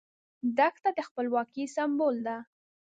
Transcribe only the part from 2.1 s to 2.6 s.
ده.